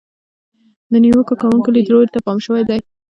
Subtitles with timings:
[0.91, 2.79] د نیوکه کوونکو لیدلورو ته پام شوی دی.